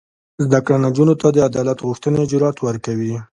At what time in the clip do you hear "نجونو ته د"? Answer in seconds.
0.85-1.37